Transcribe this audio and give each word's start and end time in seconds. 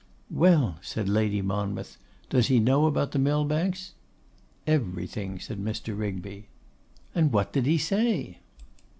'Well,' 0.31 0.79
said 0.81 1.07
Lady 1.07 1.43
Monmouth, 1.43 1.97
'does 2.31 2.47
he 2.47 2.59
know 2.59 2.87
about 2.87 3.11
the 3.11 3.19
Millbanks?' 3.19 3.91
'Everything,' 4.65 5.39
said 5.39 5.59
Mr. 5.63 5.95
Rigby. 5.95 6.47
'And 7.13 7.31
what 7.31 7.53
did 7.53 7.67
he 7.67 7.77
say? 7.77 8.39